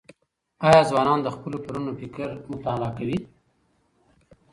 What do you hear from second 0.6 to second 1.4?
آيا ځوانان د